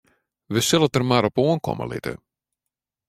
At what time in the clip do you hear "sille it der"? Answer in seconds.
0.67-1.05